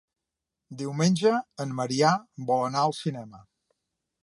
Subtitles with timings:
[0.79, 1.33] Diumenge
[1.65, 2.15] en Maria
[2.49, 3.45] vol anar al cinema.